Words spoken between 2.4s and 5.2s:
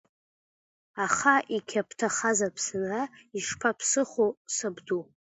Аԥсынра ишԥаԥсыхәо сабду?